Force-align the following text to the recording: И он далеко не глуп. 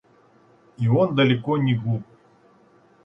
И 0.79 0.87
он 0.87 1.13
далеко 1.15 1.57
не 1.57 1.75
глуп. 1.77 2.01